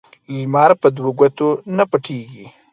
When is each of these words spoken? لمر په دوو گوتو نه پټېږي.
لمر 0.39 0.71
په 0.81 0.87
دوو 0.95 1.11
گوتو 1.19 1.49
نه 1.75 1.83
پټېږي. 1.91 2.45